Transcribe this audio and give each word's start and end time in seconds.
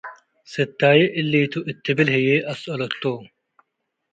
“ስታ'ዬ 0.51 0.99
እሊ' 1.19 1.49
ቱ” 1.51 1.53
እት 1.69 1.77
ትብል 1.83 2.09
ሀዬ 2.15 2.27
አሰ'አለቶ። 2.51 3.03